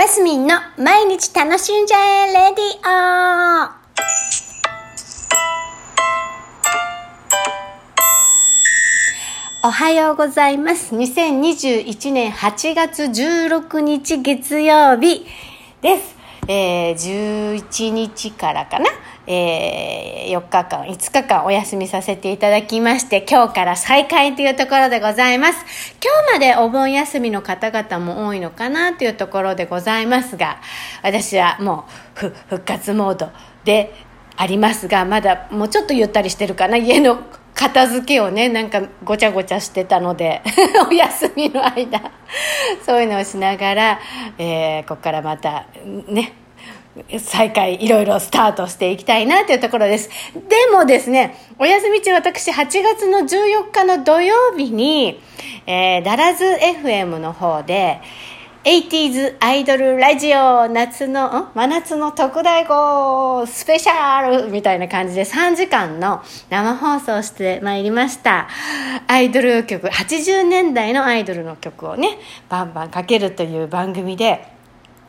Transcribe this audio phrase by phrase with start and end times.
[0.00, 3.68] マスミンの毎日楽しんじゃえレディ
[9.62, 10.94] オおはようございます。
[10.94, 15.26] 2021年8月16日月曜日
[15.82, 16.19] です。
[16.52, 18.90] えー、11日からかな、
[19.28, 25.64] えー、4日間、5日間お休みさせていただきまして、今日から再開というところでございます。
[26.02, 30.60] 今日までお盆休みの方々も多いのかなというところでございますが、
[31.04, 31.84] 私はも
[32.16, 33.30] う復活モード
[33.62, 33.94] で
[34.36, 37.22] ありますが、まだもうちょっとゆったりしてるかな、家の
[37.54, 40.42] 片付けをね、なんかごちゃごちゃしてたので、
[40.90, 42.00] お休みの間、
[42.84, 44.00] そういうのをしながら、
[44.36, 45.66] えー、ここからまた
[46.08, 46.39] ね、
[47.18, 50.10] 再開いろいろスタートしていきたいなというところです。
[50.34, 50.40] で
[50.72, 55.20] もですね、お休み中私8月の14日の土曜日に、
[55.66, 58.00] えー、ダラズ FM の方で、
[58.64, 68.48] 80s アイドルラジオ夏の、真夏の特大号スペシャルみたいな感じで3時間の生放送してまいりました。
[69.06, 72.18] アイドル曲、80年代のアイドルの曲をね、
[72.50, 74.46] バンバンかけるという番組で、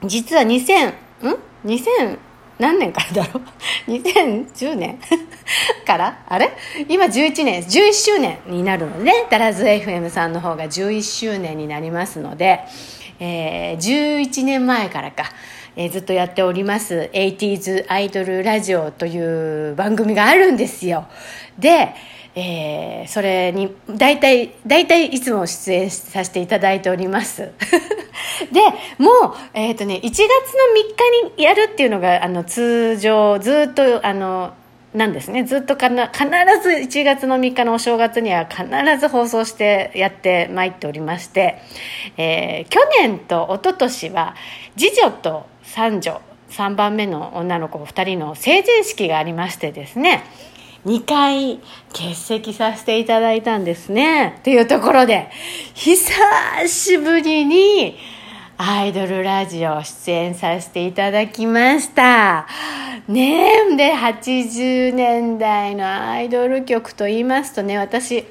[0.06, 0.94] 実は2000、
[1.30, 2.18] ん ?2000
[2.60, 3.42] 何年からだろ？
[3.88, 5.00] う ?2010 年？
[5.86, 6.24] から？
[6.28, 6.52] あれ？
[6.88, 12.60] 今11年、11周年になるのでね、ダラズ FM さんの方が11周年になりますので、
[13.20, 15.26] えー、11年前からか、
[15.76, 17.10] えー、ずっとやっております。
[17.14, 21.08] 80s アイドルラジオという番組があるんですよ。
[21.58, 21.96] で、
[22.36, 27.52] えー、それに大体大体いつも出演させていただいております。
[28.52, 28.62] で
[28.98, 34.54] もう、えっ、ー、とね、1月の3日にやるっていうのがあの通常ずっとあの
[34.94, 35.44] なんですね。
[35.44, 36.26] ずっとかな必
[36.62, 38.66] ず1月の3日のお正月には必
[39.00, 41.60] ず放送してやってまいっておりまして、
[42.18, 44.36] えー、去年と一昨年は
[44.78, 50.24] 次女と三女3番目の女の子2人の成人式がありましてですね。
[50.86, 51.60] 2回
[51.94, 54.40] 欠席させていただいたんですね。
[54.44, 55.30] というところで、
[55.74, 56.12] 久
[56.68, 57.98] しぶりに
[58.58, 62.48] アイドルラジオ出演させていただきました。
[63.08, 68.26] ねえ、で、80年代のアイドル曲と言いますとね、私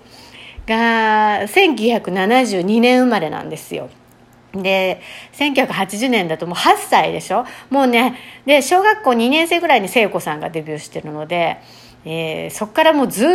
[0.67, 3.91] が1972年生まれなんですよ。
[4.53, 5.01] で、
[5.35, 7.45] 1980年だともう8歳でしょ？
[7.71, 11.59] もうね、で、小学校2年生ぐらいに聖子さんがデビューしてるので、
[12.05, 13.29] えー、そこからもうずっ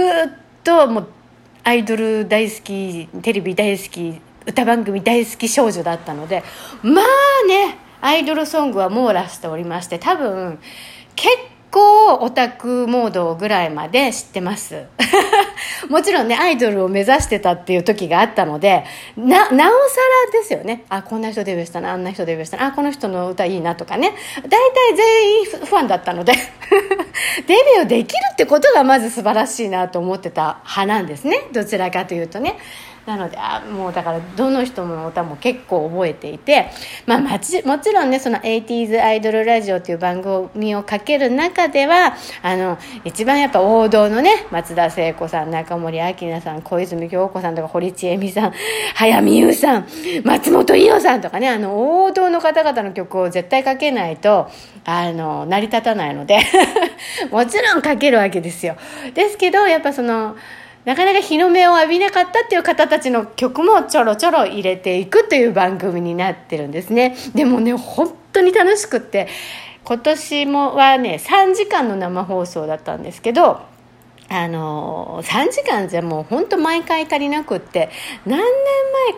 [0.64, 1.08] ともう
[1.64, 6.44] アイドル大好きテレビ大好き歌番組大好き少女だったので
[6.84, 7.06] まあ
[7.48, 10.60] ねアイドルソングは網羅しておりまして多分
[11.16, 11.30] 結
[11.72, 14.86] 構オタクモードぐらいまで知ってます。
[15.90, 18.86] もちろんねアイドルを目指してたっていう時があったので
[19.18, 20.84] ななおさらですよね。
[20.90, 24.14] あこんな人デビューしたなあんな人デビューしたなあこの人の歌いいなとかね。
[24.42, 26.34] 大体全員ファンだったので。
[27.48, 31.48] デビューできるってことがまず素晴らしいなと思ってた派なんですね。
[31.52, 32.58] どちらかというとね。
[33.06, 36.72] なのであもうだからどの人の歌も結構覚えていて、
[37.06, 48.54] まあ、もちもちろんねその 80s アイドルラジオという番組をかける中ではあの一番やっぱ王道のね松田聖子さん中森明菜さん小泉京子さんとか堀ちえみさん
[48.96, 49.88] 早見優さん
[50.24, 54.50] 松本伊代さんとかねあの王道の方々の曲を絶対かけないと
[54.84, 56.40] あの成り立たないので
[57.30, 58.76] もちろんかけるわけですよ。
[59.14, 60.36] ですけどやっぱその
[60.86, 67.16] なかなか日の目を浴びなかったっていう方たちの曲もちょろちょろ入れていくという番組になってるんですね。
[67.34, 69.28] でもね、本当に楽しくって、
[69.84, 73.62] 今年もはね、3時間の生放送だったんですけど、
[74.30, 77.90] あの、3時間じゃもう本当毎回足りなくって
[78.26, 78.46] 何年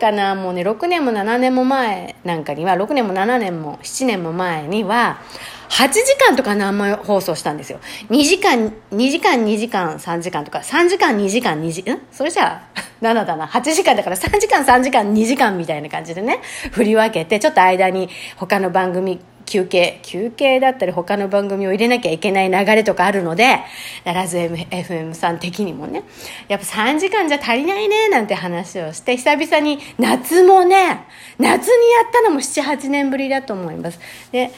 [0.00, 5.20] かなもうね6年も7年も前なんかには6年も7年も7年も前には
[5.68, 7.80] 8時間とか生放送したんですよ。
[8.10, 12.00] 2時間、2時間、2時間、3時間とか、3時間、2時間、2時、ん？
[12.10, 13.46] それじゃあ、 7だな。
[13.46, 16.40] 8時間だから3時間、3時間、2時間みたいな感じでね、
[16.72, 23.60] 振り分けて、ちょっと間に他の番組、休憩、休憩だったり他の番組を入れなきゃいけない流れとかあるので、
[24.04, 26.04] ラズ FM さん的にもね、
[26.48, 31.06] やっぱ3時間じゃ足りないね、なんて話をして、久々に夏もね、
[31.38, 33.98] 夏にやったのも7、8年ぶりだと思います。
[34.30, 34.50] で、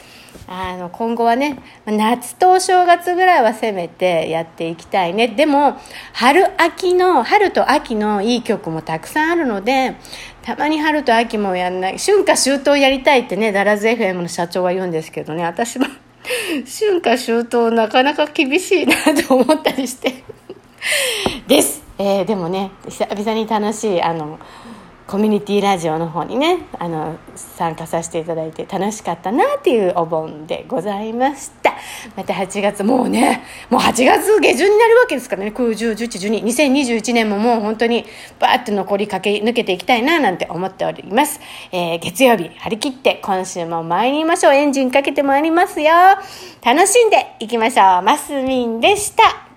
[0.47, 5.77] あの今後はね夏とお正月ぐらいはせめてやっていきたいねでも
[6.13, 9.95] 春秋の春と秋のいい曲もたくさんあるので
[10.43, 11.97] たまに春と秋もやんない。
[11.97, 15.43] 春夏秋冬やりたいってねダラズ FM の社長は言うんですけどね。
[15.43, 15.85] 私も
[16.65, 18.95] 春夏秋冬なかなか厳しいな
[19.27, 20.23] と思ったりして。
[21.47, 24.39] です、えー、でもね久々に楽しいあの
[25.11, 31.75] コミュニティラジオの方にねあの参加させていただいて楽しかったなっていうお盆でございました。
[32.15, 35.51] また8月もうねもう8月下旬になるわけですからね。
[35.51, 38.05] 9 10 11 12 2021年ももう本当に
[38.39, 41.41] バーッと残り駆け抜けていきたいななんて思っております、
[41.73, 44.53] えー月曜日張り切って今週も参りましょう。
[44.53, 45.91] エンジンかけて参りますよ。
[46.63, 48.01] 楽しんでいきましょう。
[48.01, 49.50] マスミンでした。